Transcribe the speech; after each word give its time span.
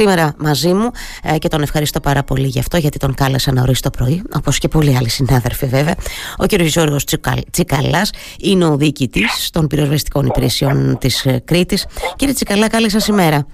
σήμερα 0.00 0.34
μαζί 0.38 0.72
μου 0.72 0.90
ε, 1.22 1.38
και 1.38 1.48
τον 1.48 1.62
ευχαριστώ 1.62 2.00
πάρα 2.00 2.22
πολύ 2.22 2.46
γι' 2.46 2.58
αυτό 2.58 2.76
γιατί 2.76 2.98
τον 2.98 3.14
κάλεσα 3.14 3.52
νωρί 3.52 3.76
το 3.76 3.90
πρωί, 3.90 4.22
όπως 4.34 4.58
και 4.58 4.68
πολλοί 4.68 4.96
άλλοι 4.96 5.08
συνάδελφοι 5.08 5.66
βέβαια. 5.66 5.94
Ο 6.36 6.46
κ. 6.46 6.54
Γιώργος 6.54 7.04
Τσικαλάς 7.50 8.10
είναι 8.40 8.64
ο 8.64 8.76
διοικητής 8.76 9.50
των 9.52 9.66
πυροσβεστικών 9.66 10.26
υπηρεσιών 10.26 10.98
της 11.00 11.24
ε, 11.24 11.42
Κρήτης. 11.44 11.86
Κύριε 12.16 12.34
Τσικαλά, 12.34 12.68
καλή 12.68 12.90
σας 12.90 13.06
ημέρα. 13.06 13.46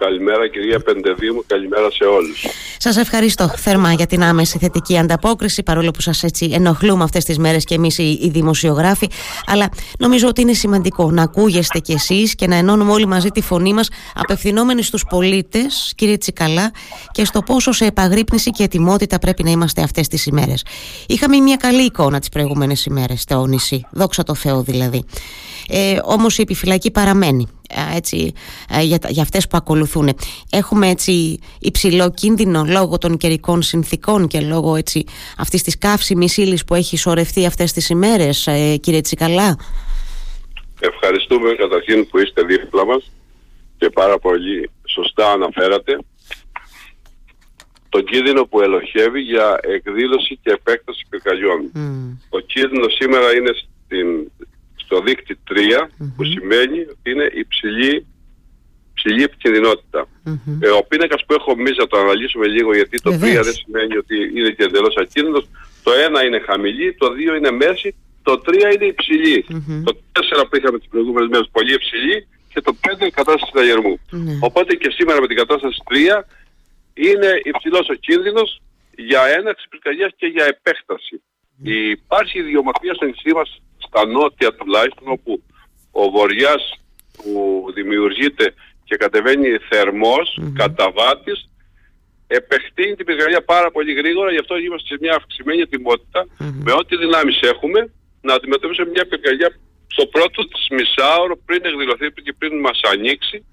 Καλημέρα 0.00 0.48
κυρία 0.48 0.80
Πεντεδίμου, 0.80 1.44
καλημέρα 1.46 1.90
σε 1.90 2.04
όλους. 2.04 2.46
Σας 2.78 2.96
ευχαριστώ 2.96 3.48
θερμά 3.48 3.92
για 3.92 4.06
την 4.06 4.22
άμεση 4.22 4.58
θετική 4.58 4.98
ανταπόκριση 4.98 5.62
παρόλο 5.62 5.90
που 5.90 6.00
σας 6.00 6.22
έτσι 6.22 6.50
ενοχλούμε 6.52 7.02
αυτές 7.02 7.24
τις 7.24 7.38
μέρες 7.38 7.64
και 7.64 7.74
εμείς 7.74 7.98
οι, 7.98 8.30
δημοσιογράφοι 8.32 9.08
αλλά 9.46 9.68
νομίζω 9.98 10.28
ότι 10.28 10.40
είναι 10.40 10.52
σημαντικό 10.52 11.10
να 11.10 11.22
ακούγεστε 11.22 11.78
κι 11.78 11.92
εσείς 11.92 12.34
και 12.34 12.46
να 12.46 12.54
ενώνουμε 12.56 12.92
όλοι 12.92 13.06
μαζί 13.06 13.28
τη 13.28 13.40
φωνή 13.40 13.72
μας 13.72 13.88
απευθυνόμενοι 14.14 14.82
στους 14.82 15.04
πολίτες 15.08 15.92
κύριε 15.96 16.16
Τσικαλά 16.16 16.70
και 17.10 17.24
στο 17.24 17.42
πόσο 17.42 17.72
σε 17.72 17.84
επαγρύπνηση 17.84 18.50
και 18.50 18.62
ετοιμότητα 18.62 19.18
πρέπει 19.18 19.42
να 19.42 19.50
είμαστε 19.50 19.82
αυτές 19.82 20.08
τις 20.08 20.26
ημέρες. 20.26 20.64
Είχαμε 21.06 21.36
μια 21.36 21.56
καλή 21.56 21.82
εικόνα 21.82 22.18
τις 22.18 22.28
προηγούμενες 22.28 22.84
ημέρες 22.84 23.20
στο 23.20 23.46
νησί, 23.46 23.86
δόξα 23.90 24.22
τω 24.22 24.34
Θεώ 24.34 24.62
δηλαδή. 24.62 25.04
Ε, 25.68 25.98
όμως 26.02 26.38
η 26.38 26.42
επιφυλακή 26.42 26.90
παραμένει 26.90 27.48
έτσι, 27.94 28.32
για, 28.80 28.98
για 29.08 29.22
αυτές 29.22 29.46
που 29.46 29.56
ακολουθούν. 29.56 30.08
Έχουμε 30.50 30.88
έτσι 30.88 31.38
υψηλό 31.58 32.10
κίνδυνο 32.10 32.64
λόγω 32.68 32.98
των 32.98 33.16
καιρικών 33.16 33.62
συνθήκων 33.62 34.26
και 34.26 34.40
λόγω 34.40 34.76
έτσι, 34.76 35.04
αυτής 35.38 35.62
της 35.62 35.78
καύσιμης 35.78 36.36
ύλης 36.36 36.64
που 36.64 36.74
έχει 36.74 36.96
σωρευτεί 36.96 37.46
αυτές 37.46 37.72
τις 37.72 37.88
ημέρες, 37.88 38.46
ε, 38.46 38.76
κύριε 38.76 39.00
Τσικαλά; 39.00 39.56
Ευχαριστούμε 40.80 41.54
καταρχήν 41.54 42.08
που 42.08 42.18
είστε 42.18 42.42
δίπλα 42.42 42.86
μας 42.86 43.10
και 43.78 43.90
πάρα 43.90 44.18
πολύ 44.18 44.70
σωστά 44.86 45.30
αναφέρατε 45.32 45.98
τον 47.88 48.04
κίνδυνο 48.04 48.44
που 48.44 48.60
ελοχεύει 48.60 49.20
για 49.20 49.58
εκδήλωση 49.62 50.38
και 50.42 50.50
επέκταση 50.50 51.06
πυρκαγιών. 51.08 51.60
Ο 52.28 52.38
κίνδυνος 52.38 52.94
σήμερα 52.94 53.34
είναι 53.36 53.52
στην 53.54 54.30
στο 54.90 55.00
δείκτη 55.00 55.34
3 55.50 55.54
που 56.16 56.24
σημαίνει 56.24 56.78
ότι 56.92 57.10
είναι 57.10 57.30
υψηλή, 57.34 58.06
υψηλή 58.90 59.22
επικινδυνότητα. 59.22 60.08
Ε, 60.60 60.68
ο 60.68 60.82
πίνακας 60.88 61.24
που 61.26 61.32
έχω 61.38 61.50
εμείς 61.58 61.76
να 61.76 61.86
το 61.86 61.98
αναλύσουμε 61.98 62.46
λίγο 62.46 62.74
γιατί 62.74 63.00
το 63.00 63.10
3 63.10 63.18
δεν 63.18 63.54
σημαίνει 63.62 63.96
ότι 63.96 64.16
είναι 64.36 64.50
και 64.50 64.64
εντελώς 64.64 64.94
ακίνδυνο. 64.96 65.40
Το 65.82 65.90
1 66.22 66.26
είναι 66.26 66.38
χαμηλή, 66.38 66.94
το 66.94 67.06
2 67.12 67.36
είναι 67.38 67.50
μέση, 67.50 67.94
το 68.22 68.42
3 68.46 68.74
είναι 68.74 68.84
υψηλή. 68.84 69.46
Το 69.84 69.92
4 70.12 70.44
που 70.48 70.56
είχαμε 70.56 70.78
τις 70.78 70.88
προηγούμενες 70.88 71.28
μέρες 71.32 71.48
πολύ 71.52 71.72
υψηλή 71.74 72.28
και 72.52 72.60
το 72.60 72.72
5 72.80 73.06
η 73.06 73.10
κατάσταση 73.10 73.52
αγερμού. 73.54 74.00
Ναι. 74.10 74.38
Οπότε 74.40 74.74
και 74.74 74.90
σήμερα 74.90 75.20
με 75.20 75.26
την 75.26 75.36
κατάσταση 75.36 75.76
3 75.90 76.22
είναι 76.94 77.40
υψηλός 77.42 77.88
ο 77.88 77.94
κίνδυνος 77.94 78.60
για 78.96 79.22
έναρξη 79.38 79.68
πυρκαγιά 79.68 80.12
και 80.16 80.26
για 80.26 80.44
επέκταση. 80.44 81.22
Υπάρχει 81.98 82.38
ιδιομορφία 82.38 82.94
στο 82.94 83.04
νησί 83.04 83.32
μας 83.34 83.60
στα 83.90 84.06
νότια 84.06 84.54
τουλάχιστον 84.54 85.06
όπου 85.06 85.42
ο 85.90 86.10
βοριάς 86.10 86.80
που 87.16 87.64
δημιουργείται 87.74 88.54
και 88.84 88.96
κατεβαίνει 88.96 89.48
θερμός, 89.70 90.38
mm-hmm. 90.40 90.52
καταβάτης, 90.54 91.48
επεκτείνει 92.26 92.94
την 92.94 93.06
πυρκαγιά 93.06 93.42
πάρα 93.44 93.70
πολύ 93.70 93.92
γρήγορα, 93.92 94.30
γι' 94.30 94.38
αυτό 94.38 94.56
είμαστε 94.58 94.86
σε 94.86 94.96
μια 95.00 95.14
αυξημένη 95.14 95.62
με 96.64 96.72
ό,τι 96.72 96.96
δυνάμεις 96.96 97.40
έχουμε 97.40 97.80
να 98.20 98.34
αντιμετωπίσουμε 98.34 98.90
μια 98.90 99.06
πυρκαγιά 99.08 99.50
στο 99.86 100.06
πρώτο 100.06 100.48
της 100.48 100.66
μισάωρο 100.70 101.36
πριν 101.46 101.60
εκδηλωθεί 101.64 102.06
και 102.22 102.34
πριν 102.38 102.60
μας 102.60 102.80
ανοίξει 102.92 103.44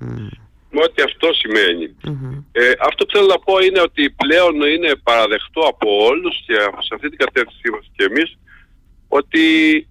με 0.71 0.79
ό,τι 0.85 1.01
αυτό 1.01 1.29
Ε, 2.51 2.71
αυτό 2.87 3.05
που 3.05 3.11
θέλω 3.13 3.27
να 3.35 3.39
πω 3.39 3.53
είναι 3.65 3.81
ότι 3.81 4.09
πλέον 4.09 4.53
είναι 4.73 4.91
παραδεχτό 5.03 5.61
από 5.73 5.87
όλους 6.09 6.35
και 6.45 6.53
σε 6.85 6.91
αυτή 6.95 7.09
την 7.09 7.17
κατεύθυνση 7.17 7.61
είμαστε 7.67 7.91
και 7.97 8.03
εμείς 8.09 8.29
ότι 9.07 9.41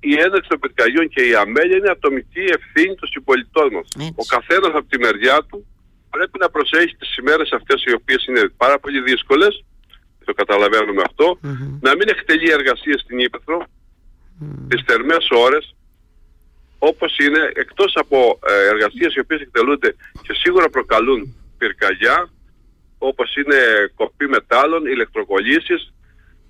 η 0.00 0.12
ένταξη 0.26 0.48
των 0.48 0.58
πυρκαγιών 0.58 1.08
και 1.08 1.22
η 1.22 1.34
αμέλεια 1.34 1.76
είναι 1.76 1.90
ατομική 1.90 2.44
ευθύνη 2.58 2.94
των 2.94 3.08
συμπολιτών 3.08 3.68
μας. 3.72 3.88
Ο 4.14 4.24
καθένας 4.24 4.72
από 4.74 4.88
τη 4.88 4.98
μεριά 4.98 5.42
του 5.48 5.66
πρέπει 6.10 6.38
να 6.38 6.50
προσέχει 6.50 6.96
τις 6.96 7.16
ημέρες 7.16 7.52
αυτές 7.52 7.84
οι 7.84 7.92
οποίες 7.92 8.26
είναι 8.26 8.48
πάρα 8.56 8.78
πολύ 8.78 9.00
δύσκολες, 9.02 9.64
το 10.24 10.32
καταλαβαίνουμε 10.32 11.02
να 11.80 11.96
μην 11.96 12.08
εκτελεί 12.08 12.50
εργασίες 12.50 13.00
στην 13.00 13.18
Ήπεθρο 13.18 13.66
mm-hmm. 13.66 14.66
τις 14.68 14.82
θερμές 14.86 15.26
ώρες, 15.30 15.74
όπως 16.78 17.18
είναι 17.18 17.50
εκτός 17.54 17.92
από 17.96 18.38
ε, 18.46 18.68
εργασίες 18.68 19.14
οι 19.14 19.20
οποίες 19.20 19.40
εκτελούνται 19.40 19.96
και 20.22 20.32
σίγουρα 20.32 20.68
προκαλούν 20.68 21.34
πυρκαγιά, 21.58 22.30
όπως 22.98 23.36
είναι 23.36 23.58
κοπή 23.94 24.28
μετάλλων, 24.28 24.86
ηλεκτροκολλήσεις, 24.86 25.92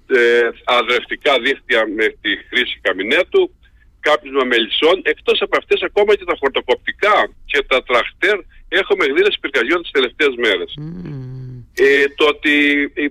ε, 0.07 0.49
αδρευτικά 0.65 1.41
δίχτυα 1.41 1.87
με 1.97 2.07
τη 2.21 2.31
χρήση 2.49 2.79
καμινέτου, 2.81 3.55
κάποιους 4.01 4.45
μελισσών, 4.45 4.97
εκτός 5.03 5.43
από 5.43 5.57
αυτές 5.61 5.83
ακόμα 5.83 6.15
και 6.15 6.25
τα 6.25 6.37
χορτοκοπτικά 6.39 7.17
και 7.45 7.63
τα 7.63 7.83
τραχτέρ 7.83 8.39
έχουμε 8.69 9.05
εκδήλωση 9.05 9.39
πυρκαγιών 9.41 9.83
τις 9.83 9.91
τελευταίες 9.91 10.35
μέρες. 10.45 10.71
Ε, 11.79 12.09
το 12.15 12.25
ότι 12.35 12.53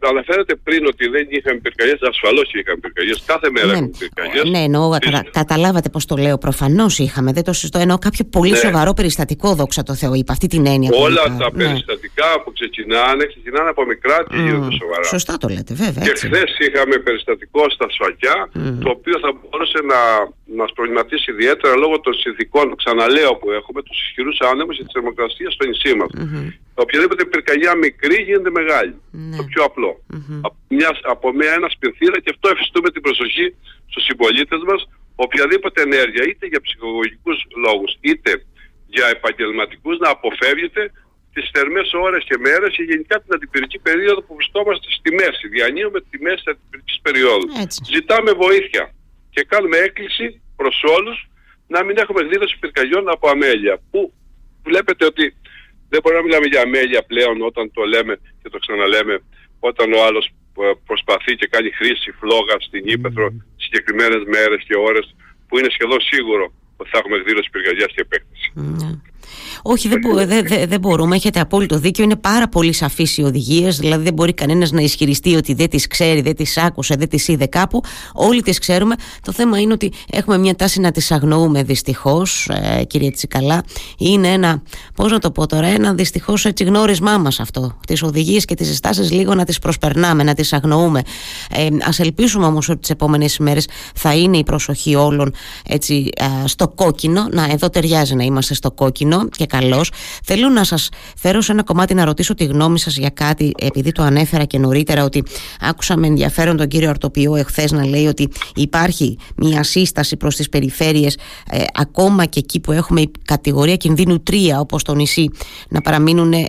αναφέρατε 0.10 0.56
πριν 0.56 0.86
ότι 0.86 1.08
δεν 1.08 1.28
είχαμε 1.30 1.60
πυρκαγιές, 1.60 2.00
ασφαλώς 2.02 2.54
είχαμε 2.54 2.80
πυρκαγιές. 2.80 3.24
Κάθε 3.26 3.50
μέρα 3.50 3.68
ναι, 3.68 3.74
έχουμε 3.74 3.92
πυρκαγιές. 4.00 4.50
Ναι, 4.50 4.60
εννοώ, 4.60 4.90
κατα, 4.90 5.26
καταλάβατε 5.32 5.90
πώς 5.90 6.06
το 6.06 6.16
λέω. 6.16 6.38
Προφανώς 6.38 7.00
είχαμε. 7.00 7.32
Δεν 7.32 7.44
το 7.44 7.54
συζητώ. 7.54 7.80
Εννοώ 7.80 7.98
κάποιο 7.98 8.26
πολύ 8.26 8.52
ναι. 8.52 8.58
σοβαρό 8.58 8.94
περιστατικό, 8.94 9.56
δόξα 9.56 9.84
τω 9.84 9.96
Θεώ. 9.96 10.14
Είπα 10.14 10.32
αυτή 10.34 10.48
την 10.48 10.66
έννοια. 10.66 10.90
Όλα 10.94 11.24
τα 11.24 11.50
ναι. 11.54 11.64
περιστατικά 11.64 12.30
που 12.44 12.54
ξεκινάνε, 12.54 13.26
ξεκινάνε 13.26 13.70
από 13.70 13.86
μικρά 13.86 14.18
και 14.30 14.36
mm. 14.38 14.44
γίνονται 14.46 14.76
σοβαρά. 14.82 15.04
Σωστά 15.04 15.38
το 15.38 15.48
λέτε, 15.48 15.74
βέβαια. 15.74 16.04
Και 16.06 16.14
χθες 16.16 16.50
είχαμε 16.66 16.96
περιστατικό 16.98 17.70
στα 17.70 17.86
Σφακιά, 17.90 18.50
mm. 18.56 18.78
το 18.84 18.90
οποίο 18.90 19.20
θα 19.20 19.32
μπορούσε 19.40 19.80
να 19.92 20.00
μας 20.56 20.72
προβληματίσει 20.74 21.32
ιδιαίτερα 21.32 21.76
λόγω 21.76 22.00
των 22.00 22.14
συνθηκών, 22.14 22.76
ξαναλέω 22.76 23.36
που 23.36 23.52
έχουμε, 23.52 23.82
τους 23.84 23.98
ισχυρούς 24.06 24.38
άνεμους 24.40 24.78
και 24.78 24.84
της 24.84 24.94
θερμοκρασίας 24.94 25.54
στο 25.54 25.66
νησί 25.66 25.94
μας. 26.00 26.10
Mm-hmm. 26.18 26.48
Οποιαδήποτε 26.74 27.26
πυρκαγιά 27.26 27.76
μικρή 27.76 28.18
γίνεται 28.28 28.50
μεγάλη. 28.50 28.96
Ναι. 29.12 29.38
Το 29.38 29.44
πιο 29.44 29.64
απλό. 29.64 29.92
Mm-hmm. 30.14 30.40
Από, 30.48 30.58
μια, 30.68 30.92
από 31.04 31.34
μια 31.34 31.52
ένα 31.54 31.70
σπινθήρα 31.70 32.20
και 32.20 32.32
αυτό 32.36 32.50
εφιστούμε 32.50 32.90
την 32.92 33.02
προσοχή 33.02 33.56
στους 33.90 34.04
συμπολίτες 34.04 34.62
μας 34.70 34.82
οποιαδήποτε 35.16 35.82
ενέργεια 35.82 36.24
είτε 36.30 36.46
για 36.52 36.62
ψυχολογικούς 36.62 37.38
λόγους 37.66 37.98
είτε 38.02 38.32
για 38.88 39.08
επαγγελματικούς 39.08 39.98
να 39.98 40.10
αποφεύγετε 40.10 40.92
τις 41.34 41.50
θερμές 41.54 41.94
ώρες 41.94 42.24
και 42.30 42.38
μέρες 42.38 42.76
και 42.76 42.84
γενικά 42.84 43.16
την 43.22 43.34
αντιπυρική 43.34 43.80
περίοδο 43.80 44.22
που 44.22 44.36
βρισκόμαστε 44.36 44.88
στη 44.98 45.10
μέση. 45.20 45.48
Διανύουμε 45.48 46.00
τη 46.10 46.22
μέση 46.22 46.36
της 46.36 46.48
αντιπυρικής 46.54 47.00
περίοδου. 47.02 47.48
Ζητάμε 47.96 48.32
βοήθεια 48.32 48.94
και 49.30 49.44
κάνουμε 49.52 49.78
έκκληση 49.78 50.42
προς 50.56 50.84
όλους 50.98 51.18
να 51.68 51.84
μην 51.84 51.98
έχουμε 51.98 52.22
εκδήλωση 52.22 52.58
πυρκαγιών 52.60 53.10
από 53.10 53.30
αμέλεια. 53.30 53.80
Που 53.92 54.14
βλέπετε 54.64 55.06
ότι 55.06 55.36
δεν 55.90 56.00
μπορούμε 56.02 56.22
να 56.22 56.26
μιλάμε 56.26 56.48
για 56.48 56.62
αμέλεια 56.62 57.04
πλέον 57.04 57.42
όταν 57.42 57.72
το 57.72 57.84
λέμε 57.84 58.14
και 58.42 58.50
το 58.50 58.58
ξαναλέμε, 58.58 59.16
όταν 59.60 59.94
ο 59.94 60.06
άλλος 60.06 60.26
ε, 60.64 60.72
προσπαθεί 60.86 61.36
και 61.36 61.48
κάνει 61.48 61.70
χρήση 61.72 62.12
φλόγα 62.20 62.56
στην 62.68 62.84
Ήπεθρο 62.86 63.28
mm. 63.32 63.44
συγκεκριμένες 63.56 64.24
μέρες 64.34 64.64
και 64.68 64.76
ώρες 64.90 65.16
που 65.48 65.58
είναι 65.58 65.70
σχεδόν 65.70 66.02
σίγουρο 66.02 66.54
ότι 66.78 66.90
θα 66.90 66.98
έχουμε 66.98 67.16
εκδήλωση 67.16 67.50
πυρκαγιάς 67.50 67.92
και 67.96 68.02
επέκταση. 68.08 68.48
Mm. 68.56 68.96
Όχι, 69.62 69.88
δεν, 69.88 70.00
μπο, 70.00 70.26
δεν, 70.26 70.46
δεν 70.68 70.80
μπορούμε. 70.80 71.16
Έχετε 71.16 71.40
απόλυτο 71.40 71.78
δίκιο. 71.80 72.04
Είναι 72.04 72.16
πάρα 72.16 72.48
πολύ 72.48 72.74
σαφεί 72.74 73.08
οι 73.16 73.22
οδηγίες. 73.24 73.78
Δηλαδή, 73.78 74.04
δεν 74.04 74.14
μπορεί 74.14 74.34
κανένας 74.34 74.72
να 74.72 74.82
ισχυριστεί 74.82 75.36
ότι 75.36 75.54
δεν 75.54 75.70
τις 75.70 75.88
ξέρει, 75.88 76.22
δεν 76.22 76.36
τις 76.36 76.58
άκουσε, 76.58 76.96
δεν 76.96 77.10
τις 77.10 77.28
είδε 77.28 77.46
κάπου. 77.46 77.82
Όλοι 78.14 78.42
τις 78.42 78.60
ξέρουμε. 78.60 78.96
Το 79.22 79.32
θέμα 79.32 79.60
είναι 79.60 79.74
ότι 79.74 79.92
έχουμε 80.12 80.38
μια 80.38 80.56
τάση 80.56 80.80
να 80.80 80.92
τις 80.92 81.12
αγνοούμε 81.12 81.64
δυστυχώς, 81.64 82.50
ε, 82.50 82.84
κύριε 82.84 83.12
Τσικαλά. 83.12 83.64
Είναι 83.98 84.28
ένα, 84.28 84.62
πώς 84.96 85.12
να 85.12 85.20
το 85.20 85.32
πω 85.32 85.48
τώρα, 85.48 85.68
ένα 85.68 85.94
δυστυχώς 85.94 86.46
έτσι 86.46 86.64
γνώρισμά 86.64 87.18
μας 87.18 87.40
αυτό. 87.40 87.78
Τις 87.88 88.04
οδηγίες 88.04 88.46
και 88.46 88.56
τις 88.56 88.68
συστάσεις 88.68 89.12
λίγο 89.12 89.34
να 89.34 89.46
τις 89.46 89.60
προσπερνάμε, 89.60 90.24
να 90.24 90.34
τις 90.34 90.54
αγνοούμε. 90.54 91.02
Ε, 91.52 91.66
Α 91.66 91.90
ελπίσουμε 91.98 92.46
όμως 92.46 92.70
ότι 92.70 92.80
τις 92.80 92.90
επόμενες 92.90 93.36
ημέρες 93.36 93.68
θα 93.96 94.16
είναι 94.16 94.38
η 94.38 94.44
προσοχή 94.44 94.96
όλων 94.96 95.34
έτσι, 95.68 96.10
ε, 96.16 96.48
στο 96.48 96.68
κόκκινο. 96.68 97.28
Να, 97.32 97.44
εδώ 97.52 97.70
ταιριάζει 97.70 98.16
να 98.16 98.24
είμαστε 98.24 98.54
στο 98.54 98.72
κόκκινο 98.72 99.30
και 99.30 99.45
καλώ. 99.46 99.86
Θέλω 100.24 100.50
να 100.50 100.64
σας 100.64 100.90
φέρω 101.18 101.42
σε 101.42 101.52
ένα 101.52 101.64
κομμάτι 101.64 101.94
να 101.94 102.06
ρωτήσω 102.06 102.34
τη 102.34 102.46
γνώμη 102.46 102.80
σας 102.80 102.98
για 102.98 103.10
κάτι, 103.10 103.52
επειδή 103.60 103.92
το 103.92 104.04
ανέφερα 104.04 104.44
και 104.44 104.58
νωρίτερα, 104.58 105.04
ότι 105.04 105.24
άκουσα 105.60 105.98
με 105.98 106.08
ενδιαφέρον 106.08 106.58
τον 106.58 106.68
κύριο 106.68 106.90
Αρτοπιό 106.90 107.36
εχθές 107.36 107.72
να 107.72 107.86
λέει 107.86 108.06
ότι 108.06 108.30
υπάρχει 108.56 109.18
μια 109.36 109.64
σύσταση 109.64 110.18
προς 110.18 110.36
τις 110.36 110.50
περιφέρειες, 110.50 111.18
ε, 111.50 111.64
ακόμα 111.74 112.26
και 112.26 112.40
εκεί 112.40 112.60
που 112.60 112.72
έχουμε 112.72 113.02
η 113.02 113.12
κατηγορία 113.26 113.76
κινδύνου 113.76 114.24
3, 114.24 114.60
όπως 114.60 114.84
το 114.84 114.96
νησί, 114.96 115.30
να 115.70 115.82
παραμείνουν, 115.82 116.34
ε, 116.34 116.48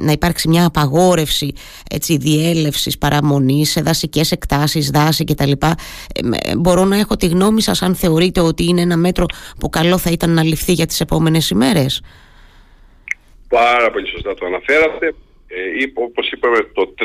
να 0.00 0.12
υπάρξει 0.12 0.48
μια 0.48 0.66
απαγόρευση 0.66 1.52
διέλευσης, 2.08 2.98
παραμονής 2.98 3.70
σε 3.70 3.80
δασικές 3.80 4.32
εκτάσεις, 4.32 4.90
δάση 4.90 5.24
κτλ. 5.24 5.50
Ε, 5.50 6.56
μπορώ 6.56 6.84
να 6.84 6.98
έχω 6.98 7.16
τη 7.16 7.26
γνώμη 7.26 7.62
σας 7.62 7.82
αν 7.82 7.94
θεωρείτε 7.94 8.40
ότι 8.40 8.64
είναι 8.64 8.80
ένα 8.80 8.96
μέτρο 8.96 9.26
που 9.58 9.68
καλό 9.68 9.98
θα 9.98 10.10
ήταν 10.10 10.30
να 10.30 10.42
ληφθεί 10.42 10.72
για 10.72 10.86
τις 10.86 11.00
επόμενες 11.00 11.50
ημέρες; 11.50 12.00
Πάρα 13.62 13.90
πολύ 13.90 14.06
σωστά 14.06 14.34
το 14.34 14.46
αναφέρατε. 14.46 15.06
Ε, 15.46 15.84
όπως 15.94 16.30
είπαμε 16.30 16.58
το 16.72 16.94
3 16.98 17.04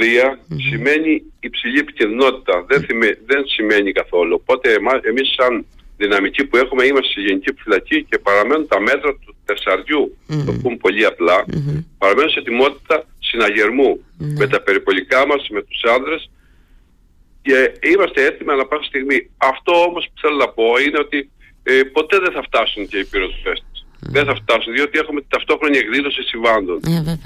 σημαίνει 0.70 1.24
υψηλή 1.40 1.80
επικινδυνότητα. 1.80 2.66
Δεν, 2.68 2.86
δεν 3.26 3.42
σημαίνει 3.48 3.92
καθόλου. 3.92 4.34
Οπότε 4.42 4.68
εμείς 5.02 5.34
σαν 5.38 5.66
δυναμική 5.98 6.46
που 6.46 6.58
έχουμε 6.58 6.86
είμαστε 6.86 7.12
στη 7.12 7.22
γενική 7.22 7.54
φυλακή 7.62 8.04
και 8.04 8.18
παραμένουν 8.18 8.68
τα 8.68 8.80
μέτρα 8.80 9.12
του 9.14 9.36
τεσσαριού, 9.46 10.18
το 10.46 10.52
πούμε 10.62 10.78
πολύ 10.78 11.06
απλά, 11.06 11.46
παραμένουν 11.98 12.32
σε 12.32 12.40
ετοιμότητα 12.40 13.06
συναγερμού 13.20 14.04
με 14.18 14.48
τα 14.48 14.62
περιπολικά 14.62 15.28
μας, 15.28 15.48
με 15.50 15.62
τους 15.62 15.82
άνδρες 15.96 16.30
και 17.42 17.72
είμαστε 17.92 18.26
έτοιμοι 18.26 18.52
ανά 18.52 18.66
πάσα 18.66 18.84
στιγμή. 18.84 19.30
Αυτό 19.38 19.72
όμως 19.88 20.04
που 20.06 20.20
θέλω 20.22 20.36
να 20.36 20.50
πω 20.50 20.64
είναι 20.86 21.00
ότι 21.00 21.30
ε, 21.64 21.84
ποτέ 21.84 22.20
δεν 22.20 22.32
θα 22.32 22.44
φτάσουν 22.44 22.88
και 22.88 22.98
οι 22.98 23.06
πυροσβέστες. 23.06 23.79
Δεν 24.00 24.26
θα 24.26 24.36
φτάσουν 24.36 24.74
διότι 24.74 25.00
έχουμε 25.00 25.22
ταυτόχρονη 25.28 25.78
εκδήλωση 25.78 26.22
συμβάντων. 26.24 26.80
Ε, 26.88 27.18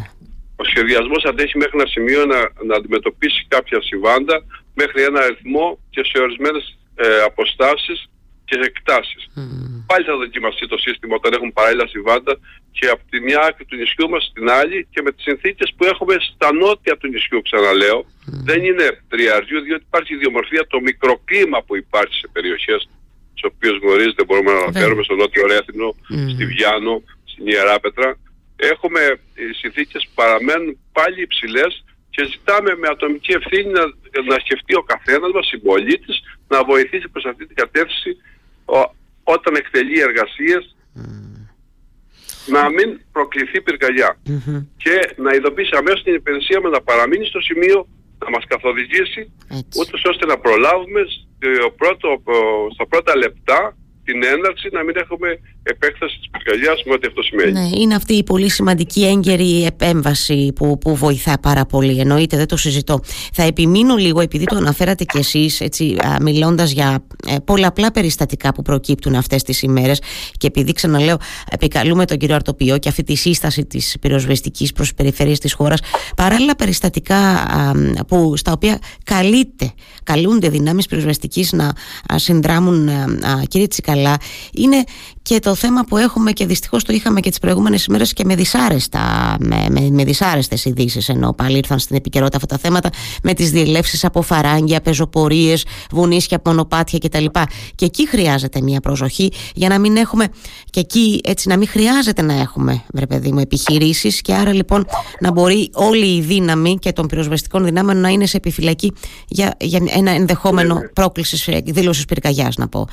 Ο 0.56 0.64
σχεδιασμός 0.64 1.24
αντέχει 1.24 1.58
μέχρι 1.58 1.75
ένα 1.80 1.88
σημείο 1.88 2.25
να, 2.25 2.40
να 2.68 2.75
αντιμετωπίσει 2.75 3.46
κάποια 3.48 3.81
συμβάντα 3.81 4.46
μέχρι 4.74 5.04
ένα 5.04 5.20
αριθμό 5.20 5.80
και 5.90 6.02
σε 6.04 6.22
ορισμένες 6.22 6.78
ε, 6.96 7.22
αποστάσεις 7.30 8.10
και 8.46 8.60
εκτάσεις. 8.70 9.24
Mm. 9.36 9.64
Πάλι 9.88 10.06
θα 10.06 10.16
δοκιμαστεί 10.18 10.68
το 10.68 10.78
σύστημα 10.78 11.16
όταν 11.16 11.31
έχουν 11.34 11.54
παράλληλα 11.54 11.88
συμβάντα 11.88 12.34
και 12.72 12.88
από 12.88 13.04
τη 13.10 13.19
μια 13.19 13.40
άκρη 13.48 13.66
του 13.66 13.76
νησιού 13.76 14.10
μας 14.10 14.24
στην 14.30 14.50
άλλη 14.50 14.88
και 14.94 15.02
με 15.02 15.12
τις 15.12 15.24
συνθήκες 15.24 15.74
που 15.76 15.84
έχουμε 15.86 16.16
στα 16.30 16.54
νότια 16.54 16.98
του 16.98 17.08
νησιού 17.08 17.42
ξαναλέω. 17.42 18.06
Δεν 18.50 18.64
είναι 18.64 18.86
τριαριού 19.12 19.60
διότι 19.62 19.84
υπάρχει 19.88 20.14
ιδιομορφία 20.14 20.68
το 20.68 20.80
μικροκλίμα 20.80 21.64
που 21.64 21.76
υπάρχει 21.76 22.16
σε 22.22 22.28
περιοχές 22.36 22.90
τις 23.33 23.44
οποίες 23.44 23.75
γνωρίζετε 23.81 24.24
μπορούμε 24.24 24.51
να 24.51 24.59
αναφέρουμε 24.59 25.03
στο 25.03 25.15
Νότιο 25.15 25.45
Ρέθινο, 25.47 25.95
στη 26.33 26.45
Βιάνο, 26.45 27.03
στην 27.24 27.47
Ιεράπετρα. 27.47 28.18
Έχουμε 28.56 29.01
οι 29.33 29.53
συνθήκες 29.62 30.09
παραμένουν 30.15 30.77
πάλι 30.91 31.21
υψηλές 31.21 31.83
και 32.09 32.25
ζητάμε 32.25 32.75
με 32.75 32.88
ατομική 32.88 33.31
ευθύνη 33.31 33.71
να, 33.71 33.83
να 34.31 34.38
σκεφτεί 34.44 34.75
ο 34.75 34.83
καθένας 34.83 35.31
μας, 35.33 35.47
συμπολίτης, 35.47 36.18
να 36.47 36.63
βοηθήσει 36.63 37.07
προς 37.09 37.25
αυτή 37.25 37.45
την 37.47 37.56
κατεύθυνση 37.56 38.12
όταν 39.24 39.56
εκτελεί 39.56 40.00
εργασίες 40.00 40.75
να 42.45 42.69
μην 42.69 43.00
προκληθεί 43.12 43.62
και 44.77 45.13
να 45.18 45.33
ειδοποιήσει 45.33 45.75
αμέσως 45.75 46.03
την 46.03 46.13
υπηρεσία 46.13 46.62
μας 46.62 46.71
να 46.71 46.81
παραμείνει 46.81 47.25
στο 47.25 47.41
σημείο 47.41 47.88
να 48.24 48.30
μας 48.30 48.44
καθοδηγήσει 48.47 49.31
ούτως 49.80 50.03
ώστε 50.12 50.25
να 50.25 50.38
προλάβουμε 50.38 51.01
στο 51.60 51.69
πρώτο, 51.72 52.22
στα 52.74 52.88
πρώτα 52.88 53.18
λεπτά 53.18 53.78
την 54.04 54.24
έναρξη 54.24 54.69
να 54.72 54.84
μην 54.84 54.95
έχουμε 54.98 55.40
επέκταση 55.63 56.18
της 56.18 56.30
πυρκαγιάς 56.31 56.83
με 56.86 56.94
ό,τι 56.94 57.07
αυτό 57.07 57.21
σημαίνει. 57.21 57.51
Ναι, 57.51 57.81
είναι 57.81 57.95
αυτή 57.95 58.13
η 58.13 58.24
πολύ 58.24 58.50
σημαντική 58.50 59.06
έγκαιρη 59.06 59.65
επέμβαση 59.65 60.51
που, 60.56 60.77
που 60.77 60.95
βοηθά 60.95 61.39
πάρα 61.39 61.65
πολύ. 61.65 62.00
Εννοείται, 62.00 62.38
δεν 62.38 62.48
το 62.48 62.57
συζητώ. 62.57 63.00
Θα 63.33 63.44
επιμείνω 63.44 63.95
λίγο, 63.95 64.21
επειδή 64.21 64.45
το 64.45 64.56
αναφέρατε 64.56 65.04
κι 65.04 65.18
εσείς, 65.18 65.62
έτσι, 65.62 65.95
μιλώντας 66.21 66.71
για 66.71 67.06
ε, 67.27 67.36
πολλαπλά 67.45 67.92
περιστατικά 67.92 68.54
που 68.54 68.62
προκύπτουν 68.62 69.15
αυτές 69.15 69.44
τις 69.44 69.62
ημέρες 69.62 70.01
και 70.38 70.48
επειδή 70.48 70.74
ξαναλέω, 70.74 71.18
επικαλούμε 71.50 72.06
τον 72.06 72.18
κύριο 72.18 72.36
Αρτοπιό 72.36 72.77
και 72.77 72.89
αυτή 72.89 73.04
τη 73.04 73.16
σύσταση 73.16 73.66
της 73.66 73.95
πυροσβεστικής 74.01 74.71
προς 74.71 74.94
περιφέρειες 74.94 75.39
της 75.39 75.54
χώρας, 75.54 75.80
παράλληλα 76.16 76.56
περιστατικά 76.56 77.45
που, 78.07 78.38
στα 78.38 78.51
οποία 78.51 78.80
καλείται, 79.04 79.74
καλούνται 80.04 80.50
δυνάμεις 80.50 80.86
πυροσβεστικής 80.86 81.51
να 81.51 81.74
συνδράμουν, 82.16 82.89
κύριε 83.48 83.68
Τσικαλά, 83.68 84.18
είναι 84.54 84.83
και 85.21 85.39
το 85.39 85.53
θέμα 85.56 85.84
που 85.84 85.98
έχουμε 85.98 86.32
και 86.32 86.46
δυστυχώς 86.46 86.84
το 86.84 86.94
είχαμε 86.94 87.20
και 87.20 87.30
τις 87.30 87.40
προηγούμενες 87.40 87.86
ημέρες 87.86 88.14
και 88.14 88.24
με, 88.26 88.36
δυσάρεστα, 88.36 89.36
με, 89.40 89.66
με, 89.70 89.90
με 89.90 90.04
δυσάρεστες 90.04 90.66
ειδήσεις, 90.66 91.10
ενώ 91.10 91.34
πάλι 91.34 91.58
ήρθαν 91.58 91.80
στην 91.80 91.96
επικαιρότητα 91.96 92.38
αυτά 92.38 92.56
τα 92.56 92.58
θέματα, 92.58 92.90
με 93.24 93.34
τις 93.34 93.52
διελεύσεις 93.52 94.06
από 94.06 94.22
φαράγγια, 94.22 94.82
πεζοπορίες, 94.82 95.66
βουνίσια, 95.92 96.42
μονοπάτια 96.46 97.00
κτλ. 97.00 97.26
Και 97.76 97.86
εκεί 97.86 98.08
χρειάζεται 98.08 98.62
μια 98.62 98.80
προσοχή 98.80 99.32
για 99.54 99.70
να 99.70 99.80
μην 99.80 99.98
έχουμε, 99.98 100.28
και 100.70 100.80
εκεί 100.80 101.22
έτσι 101.24 101.48
να 101.48 101.58
μην 101.58 101.68
χρειάζεται 101.68 102.22
να 102.22 102.34
έχουμε, 102.34 102.84
βρε 102.94 103.06
παιδί 103.06 103.32
μου, 103.32 103.40
επιχειρήσεις 103.40 104.22
και 104.22 104.34
άρα 104.34 104.54
λοιπόν 104.54 104.86
να 105.20 105.32
μπορεί 105.32 105.70
όλη 105.74 106.16
η 106.16 106.22
δύναμη 106.22 106.78
και 106.80 106.92
των 106.92 107.08
πυροσβεστικών 107.08 107.66
δυνάμεων 107.66 107.98
να 107.98 108.10
είναι 108.10 108.26
σε 108.26 108.38
επιφυλακή 108.38 108.94
για, 109.28 109.56
για 109.60 109.82
ένα 109.96 110.12
ενδεχόμενο 110.12 110.80
πρόκλησης 110.94 111.50
δήλωση 111.64 112.06
πυρκαγιάς, 112.06 112.58
να 112.58 112.68
πω. 112.68 112.88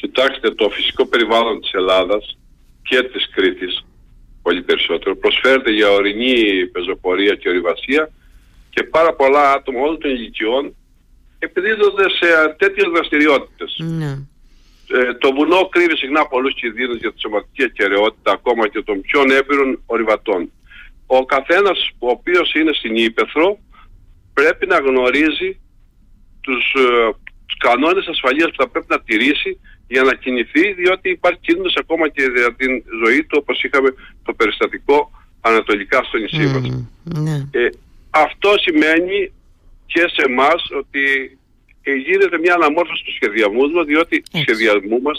Κοιτάξτε, 0.00 0.50
το 0.50 0.68
φυσικό 0.68 1.06
περιβάλλον 1.06 1.60
της 1.60 1.72
Ελλάδας 1.72 2.38
και 2.82 3.02
της 3.02 3.30
Κρήτης, 3.34 3.84
πολύ 4.42 4.62
περισσότερο, 4.62 5.16
προσφέρεται 5.16 5.70
για 5.70 5.90
ορεινή 5.90 6.66
πεζοπορία 6.66 7.34
και 7.34 7.48
ορειβασία 7.48 8.10
και 8.70 8.82
πάρα 8.82 9.14
πολλά 9.14 9.52
άτομα 9.52 9.80
όλων 9.80 9.98
των 10.00 10.10
ηλικιών 10.10 10.74
επιδίδονται 11.38 12.08
σε 12.10 12.54
τέτοιες 12.58 12.86
δραστηριότητες. 12.94 13.76
Ναι. 13.78 14.18
Ε, 14.88 15.14
το 15.14 15.32
βουνό 15.32 15.68
κρύβει 15.68 15.96
συχνά 15.96 16.26
πολλούς 16.26 16.54
κινδύνους 16.54 16.98
για 16.98 17.12
τη 17.12 17.20
σωματική 17.20 17.62
ακαιρεότητα 17.62 18.32
ακόμα 18.32 18.68
και 18.68 18.82
των 18.82 19.00
πιο 19.00 19.20
έμπειρων 19.20 19.82
ορειβατών. 19.86 20.52
Ο 21.06 21.24
καθένας 21.24 21.90
ο 21.98 22.08
οποίος 22.08 22.54
είναι 22.54 22.72
στην 22.72 22.96
Ήπεθρο 22.96 23.58
πρέπει 24.32 24.66
να 24.66 24.78
γνωρίζει 24.78 25.60
τους, 26.40 26.72
ε, 26.76 27.10
τους 27.46 27.56
κανόνες 27.58 28.06
ασφαλείας 28.06 28.50
που 28.50 28.62
θα 28.62 28.68
πρέπει 28.68 28.86
να 28.88 29.00
τηρήσει 29.00 29.60
για 29.94 30.02
να 30.02 30.14
κινηθεί 30.14 30.72
διότι 30.72 31.08
υπάρχει 31.10 31.40
κίνδυνος 31.46 31.76
ακόμα 31.82 32.08
και 32.08 32.22
για 32.36 32.54
την 32.60 32.72
ζωή 33.02 33.20
του 33.24 33.36
όπως 33.42 33.62
είχαμε 33.62 33.90
το 34.26 34.32
περιστατικό 34.38 35.10
ανατολικά 35.40 35.98
στο 36.02 36.16
νησί 36.18 36.46
μας. 36.54 36.64
Ναι. 37.24 37.36
Ε, 37.50 37.68
αυτό 38.10 38.50
σημαίνει 38.64 39.32
και 39.86 40.02
σε 40.14 40.22
εμάς 40.30 40.60
ότι 40.82 41.04
ε, 41.82 41.92
γίνεται 42.06 42.38
μια 42.38 42.54
αναμόρφωση 42.54 43.02
του 43.04 43.14
σχεδιασμού 43.18 43.70
μας 43.70 43.84
διότι, 43.84 44.22
σχεδιασμού 44.42 44.98
μας, 45.06 45.18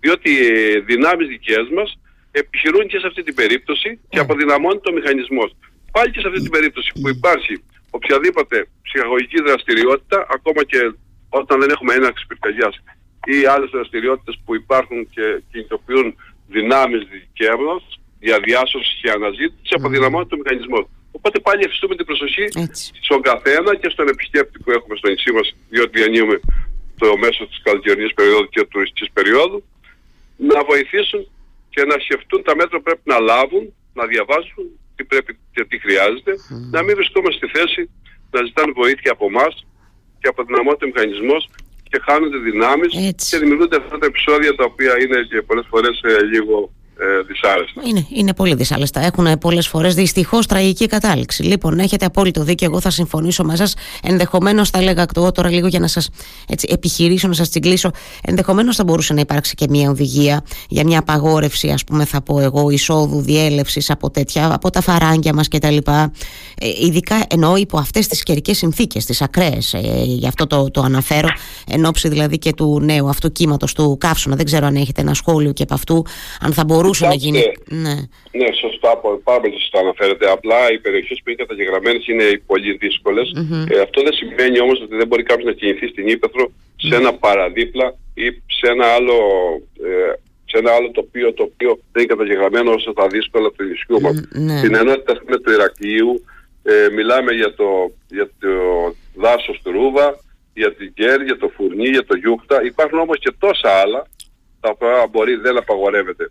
διότι 0.00 0.30
ε, 0.46 0.78
δυνάμεις 0.90 1.26
δικές 1.28 1.66
μας 1.76 1.98
επιχειρούν 2.30 2.86
και 2.90 2.98
σε 2.98 3.06
αυτή 3.06 3.22
την 3.22 3.34
περίπτωση 3.34 3.88
και 4.08 4.18
ε. 4.18 4.20
αποδυναμώνει 4.20 4.80
το 4.86 4.92
μηχανισμός. 4.92 5.50
Πάλι 5.92 6.10
και 6.10 6.20
σε 6.20 6.28
αυτή 6.28 6.40
την 6.40 6.50
περίπτωση 6.50 6.90
που 7.00 7.08
υπάρχει 7.08 7.54
οποιαδήποτε 7.90 8.56
ψυχαγωγική 8.82 9.42
δραστηριότητα, 9.42 10.26
ακόμα 10.36 10.62
και 10.70 10.80
όταν 11.28 11.60
δεν 11.60 11.70
έχουμε 11.70 11.94
έναρξη 11.94 12.26
πυρκαγιάς 12.26 12.76
ή 13.24 13.46
άλλες 13.46 13.70
δραστηριότητες 13.70 14.40
που 14.44 14.54
υπάρχουν 14.54 15.08
και 15.10 15.42
κινητοποιούν 15.50 16.14
δυνάμεις 16.48 17.02
δικαίωμενος 17.10 18.00
για 18.20 18.38
διάσωση 18.40 18.92
και 19.00 19.10
αναζήτησης, 19.10 19.70
mm. 19.70 19.78
αποδυναμώνει 19.78 20.26
το 20.26 20.36
μηχανισμό. 20.36 20.88
Οπότε 21.12 21.40
πάλι 21.40 21.58
ευχαριστούμε 21.58 21.94
την 21.96 22.06
προσοχή 22.06 22.46
Έτσι. 22.66 22.90
στον 23.00 23.20
καθένα 23.22 23.70
και 23.80 23.88
στον 23.94 24.08
επισκέπτη 24.08 24.58
που 24.62 24.70
έχουμε 24.70 24.96
στο 24.96 25.08
νησί 25.10 25.32
μας, 25.32 25.46
διότι 25.68 25.92
διανύουμε 25.98 26.40
το 26.98 27.16
μέσο 27.16 27.46
της 27.46 27.60
καλοκαιρινής 27.62 28.14
περίοδου 28.14 28.48
και 28.48 28.64
τουριστικής 28.64 29.10
περίοδου, 29.12 29.64
να 30.36 30.64
βοηθήσουν 30.64 31.22
και 31.74 31.84
να 31.84 31.96
σκεφτούν 32.04 32.42
τα 32.42 32.56
μέτρα 32.56 32.76
που 32.76 32.82
πρέπει 32.82 33.04
να 33.04 33.18
λάβουν, 33.18 33.74
να 33.94 34.06
διαβάσουν 34.06 34.64
τι 34.96 35.04
πρέπει 35.04 35.38
και 35.54 35.64
τι 35.64 35.78
χρειάζεται, 35.78 36.32
να 36.70 36.82
μην 36.82 36.94
βρισκόμαστε 36.94 37.36
στη 37.40 37.58
θέση 37.58 37.90
να 38.30 38.44
ζητάνε 38.46 38.72
βοήθεια 38.72 39.12
από 39.12 39.26
εμάς 39.26 39.66
και 40.20 40.28
αποδυναμώνεται 40.28 40.84
ο 40.84 40.88
μηχανισμός 40.92 41.42
και 41.92 42.00
χάνονται 42.06 42.38
δυνάμεις 42.38 42.90
και 43.28 43.38
δημιουργούνται 43.38 43.76
αυτά 43.76 43.98
τα 43.98 44.06
επεισόδια 44.06 44.54
τα 44.54 44.64
οποία 44.64 44.92
είναι 45.02 45.18
και 45.30 45.42
πολλές 45.42 45.66
φορές 45.70 46.00
ε, 46.02 46.22
λίγο 46.32 46.72
ε, 46.98 47.22
δυσάρεστα. 47.26 47.82
Είναι, 47.88 48.06
είναι 48.14 48.34
πολύ 48.34 48.54
δυσάρεστα. 48.54 49.00
Έχουν 49.00 49.38
πολλές 49.38 49.68
φορές 49.68 49.94
δυστυχώς 49.94 50.46
τραγική 50.46 50.86
κατάληξη. 50.86 51.42
Λοιπόν, 51.42 51.78
έχετε 51.78 52.04
απόλυτο 52.04 52.42
δίκιο. 52.42 52.68
Εγώ 52.70 52.80
θα 52.80 52.90
συμφωνήσω 52.90 53.44
μαζί 53.44 53.56
σας. 53.56 53.74
Ενδεχομένως, 54.02 54.70
θα 54.70 54.78
έλεγα 54.78 55.06
εγώ 55.16 55.32
τώρα 55.32 55.50
λίγο 55.50 55.66
για 55.66 55.80
να 55.80 55.86
σας 55.86 56.08
επιχειρήσω, 56.68 57.28
να 57.28 57.34
σας 57.34 57.48
τσιγκλίσω. 57.48 57.90
Ενδεχομένως 58.22 58.76
θα 58.76 58.84
μπορούσε 58.84 59.12
να 59.12 59.20
υπάρξει 59.20 59.54
και 59.54 59.66
μια 59.68 59.90
οδηγία 59.90 60.44
για 60.68 60.84
μια 60.84 60.98
απαγόρευση, 60.98 61.68
ας 61.68 61.84
πούμε, 61.84 62.04
θα 62.04 62.22
πω 62.22 62.40
εγώ, 62.40 62.70
εισόδου, 62.70 63.20
διέλευσης 63.20 63.90
από 63.90 64.10
τέτοια, 64.10 64.54
από 64.54 64.70
τα 64.70 64.80
φαράγγια 64.80 65.34
μας 65.34 65.48
κτλ. 65.48 65.76
Ε, 65.76 66.06
ειδικά 66.80 67.24
εννοώ 67.28 67.56
υπό 67.56 67.78
αυτές 67.78 68.08
τις 68.08 68.22
καιρικές 68.22 68.56
συνθήκες, 68.56 69.04
τις 69.04 69.22
ακραίες. 69.22 69.74
Ε, 69.74 70.02
γι' 70.04 70.26
αυτό 70.26 70.46
το, 70.46 70.70
το 70.70 70.80
αναφέρω. 70.80 71.28
Εν 71.66 71.84
ώψη 71.84 72.08
δηλαδή 72.08 72.38
και 72.38 72.52
του 72.52 72.80
νέου 72.82 73.08
αυτού 73.08 73.32
κύματο 73.32 73.66
του 73.74 73.96
καύσωνα. 74.00 74.36
Δεν 74.36 74.44
ξέρω 74.44 74.66
αν 74.66 74.76
έχετε 74.76 75.00
ένα 75.00 75.14
σχόλιο 75.14 75.52
και 75.52 75.62
από 75.62 75.74
αυτού, 75.74 76.04
αν 76.40 76.52
θα 76.52 76.64
μπορούσε 76.64 76.81
μπορούσε 76.82 77.06
να 77.06 77.14
γίνει. 77.14 77.42
Ναι. 77.84 77.94
ναι, 78.40 78.48
σωστά, 78.60 78.90
πάρα 79.28 79.40
πολύ 79.40 79.54
σωστά 79.60 79.78
αναφέρεται. 79.78 80.30
Απλά 80.30 80.72
οι 80.72 80.78
περιοχές 80.78 81.18
που 81.22 81.30
είναι 81.30 81.42
καταγεγραμμένες 81.44 82.06
είναι 82.06 82.26
πολύ 82.46 82.72
δύσκολες. 82.84 83.26
Mm-hmm. 83.36 83.70
Ε, 83.72 83.80
αυτό 83.86 84.02
δεν 84.02 84.14
σημαίνει 84.20 84.60
όμως 84.60 84.80
ότι 84.84 84.94
δεν 84.96 85.06
μπορεί 85.06 85.22
κάποιος 85.22 85.46
να 85.50 85.52
κινηθεί 85.52 85.86
στην 85.88 86.06
Ήπεθρο 86.08 86.44
σε 86.76 86.94
ένα 87.00 87.12
παραδίπλα 87.14 87.86
ή 88.14 88.26
σε 88.30 88.66
ένα 88.74 88.86
άλλο. 88.86 89.16
Ε, 89.88 90.12
σε 90.54 90.58
ένα 90.58 90.72
άλλο 90.72 90.90
τοπίο 90.90 91.32
το 91.32 91.42
οποίο 91.42 91.70
δεν 91.92 92.02
είναι 92.02 92.12
καταγεγραμμένο 92.14 92.70
όσο 92.72 92.92
τα 92.92 93.06
δύσκολα 93.06 93.48
του 93.50 93.64
νησιού 93.64 94.00
μας. 94.00 94.16
Mm, 94.20 94.40
ναι. 94.40 94.58
Στην 94.58 94.74
ενότητα 94.74 95.12
με 95.26 95.38
του 95.38 95.50
Ηρακλείου 95.50 96.24
ε, 96.62 96.88
μιλάμε 96.96 97.32
για 97.32 97.54
το, 97.54 97.92
για 98.08 98.26
το 98.40 98.48
δάσος 99.14 99.60
του 99.62 99.70
Ρούβα, 99.70 100.18
για 100.54 100.74
την 100.74 100.92
Κέρ, 100.94 101.22
για 101.22 101.36
το 101.36 101.48
Φουρνί, 101.54 101.88
για 101.88 102.04
το 102.04 102.16
Γιούχτα. 102.16 102.64
Υπάρχουν 102.64 102.98
όμως 102.98 103.18
και 103.18 103.32
τόσα 103.38 103.68
άλλα 103.68 104.06
τα 104.60 104.70
οποία 104.70 105.06
μπορεί 105.10 105.34
δεν 105.34 105.56
απαγορεύεται 105.56 106.30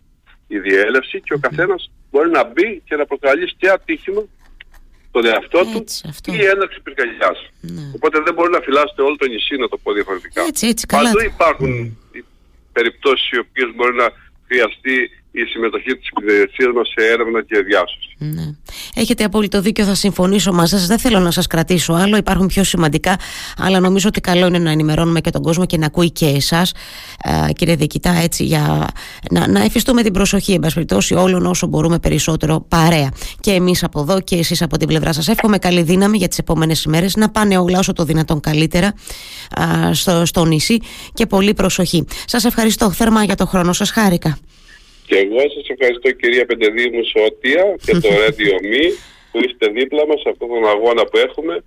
η 0.56 0.60
διέλευση 0.60 1.22
και 1.22 1.34
ο 1.34 1.40
καθένας 1.40 1.92
μπορεί 2.12 2.30
να 2.30 2.44
μπει 2.44 2.82
και 2.86 2.96
να 2.96 3.06
προκαλεί 3.06 3.56
και 3.60 3.70
ατύχημα 3.70 4.24
τον 5.12 5.26
εαυτό 5.26 5.60
του 5.72 5.84
αυτό. 6.10 6.34
ή 6.34 6.46
έναρξη 6.46 6.82
πυρκαγιάς. 6.82 7.40
Ναι. 7.62 7.92
Οπότε 7.96 8.22
δεν 8.26 8.34
μπορεί 8.34 8.52
να 8.52 8.60
φυλάσσεται 8.60 9.02
όλο 9.02 9.16
το 9.16 9.28
νησί 9.28 9.56
να 9.56 9.68
το 9.68 9.78
πω 9.78 9.94
διαφορετικά. 9.94 10.42
Έτσι, 10.44 10.68
έτσι, 10.68 10.86
καλά. 10.86 11.12
Παντού 11.12 11.26
υπάρχουν 11.26 11.74
mm. 11.90 12.22
περιπτώσεις 12.72 13.30
οι 13.32 13.38
οποίες 13.38 13.70
μπορεί 13.76 13.96
να 13.96 14.08
χρειαστεί 14.48 15.21
η 15.32 15.44
συμμετοχή 15.44 15.98
της 15.98 16.08
υπηρεσίας 16.08 16.74
μας 16.76 16.88
σε 16.88 17.08
έρευνα 17.14 17.44
και 17.44 17.64
διάσωση. 17.64 18.16
Ναι. 18.18 18.56
Έχετε 18.96 19.24
απόλυτο 19.24 19.62
δίκιο, 19.62 19.86
θα 19.86 19.96
συμφωνήσω 19.96 20.54
μαζί 20.54 20.78
σας. 20.78 20.88
Δεν 20.88 21.00
θέλω 21.00 21.20
να 21.20 21.32
σας 21.32 21.48
κρατήσω 21.48 21.94
άλλο, 21.94 22.18
υπάρχουν 22.18 22.48
πιο 22.48 22.64
σημαντικά, 22.64 23.20
αλλά 23.58 23.80
νομίζω 23.80 24.08
ότι 24.08 24.22
καλό 24.22 24.48
είναι 24.48 24.60
να 24.60 24.72
ενημερώνουμε 24.72 25.22
και 25.22 25.30
τον 25.30 25.42
κόσμο 25.42 25.66
και 25.66 25.78
να 25.78 25.86
ακούει 25.86 26.12
και 26.12 26.26
εσάς, 26.26 26.74
κύριε 27.54 27.76
Δικητά, 27.76 28.12
έτσι, 28.12 28.44
για 28.44 28.88
να, 29.32 29.48
να 29.48 29.64
εφιστούμε 29.64 30.04
την 30.04 30.14
προσοχή, 30.14 30.54
εν 30.54 30.60
περιπτώσει, 30.60 31.14
όλων 31.14 31.46
όσο 31.46 31.68
μπορούμε 31.68 32.00
περισσότερο 32.00 32.66
παρέα. 32.68 33.10
Και 33.40 33.52
εμείς 33.52 33.84
από 33.84 34.00
εδώ 34.00 34.22
και 34.22 34.36
εσείς 34.36 34.62
από 34.62 34.78
την 34.78 34.88
πλευρά 34.88 35.14
σας. 35.14 35.28
Εύχομαι 35.28 35.58
καλή 35.58 35.82
δύναμη 35.82 36.18
για 36.18 36.28
τις 36.28 36.38
επόμενες 36.38 36.84
ημέρες, 36.84 37.16
να 37.16 37.30
πάνε 37.30 37.58
όλα 37.58 37.80
όσο 37.80 37.94
το 37.94 38.04
δυνατόν 38.04 38.40
καλύτερα 38.40 38.94
α, 39.62 39.94
στο, 39.94 40.26
στο 40.26 40.46
νησί 40.46 40.80
και 41.14 41.26
πολύ 41.26 41.54
προσοχή. 41.54 42.06
Σας 42.26 42.46
ευχαριστώ 42.46 42.92
θερμά 42.92 43.24
για 43.24 43.36
το 43.36 43.46
χρόνο 43.46 43.74
σας, 43.74 43.92
χάρηκα. 43.92 44.38
Και 45.12 45.20
εγώ 45.26 45.42
σας 45.56 45.66
ευχαριστώ 45.74 46.12
κυρία 46.12 46.46
Πεντεδίμου 46.46 47.04
Σωτία 47.14 47.64
και 47.86 47.94
το 48.04 48.10
Radio 48.22 48.56
Me 48.72 48.84
που 49.32 49.38
είστε 49.46 49.66
δίπλα 49.78 50.04
μας 50.08 50.20
σε 50.22 50.30
αυτόν 50.34 50.48
τον 50.54 50.64
αγώνα 50.74 51.04
που 51.10 51.18
έχουμε 51.28 51.64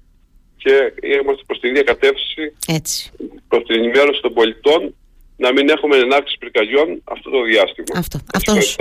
και 0.63 0.75
είμαστε 1.15 1.43
προς 1.47 1.59
την 1.61 1.71
ίδια 1.71 1.83
κατεύθυνση 1.83 2.45
Έτσι. 2.79 3.11
προς 3.49 3.63
την 3.67 3.75
ενημέρωση 3.79 4.21
των 4.21 4.33
πολιτών 4.33 4.95
να 5.37 5.53
μην 5.53 5.69
έχουμε 5.69 5.97
ενάρξεις 5.97 6.39
πυρκαγιών 6.39 7.03
αυτό 7.05 7.31
το 7.31 7.43
διάστημα. 7.43 7.93
Αυτό. 7.95 8.19
Αυτός, 8.35 8.77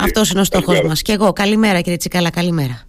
αυτός 0.00 0.30
είναι 0.30 0.40
ο 0.40 0.44
στόχος 0.44 0.80
μας. 0.80 1.02
Και 1.02 1.12
εγώ. 1.12 1.32
Καλημέρα 1.32 1.80
κύριε 1.80 1.96
Τσικάλα. 1.96 2.30
Καλημέρα. 2.30 2.86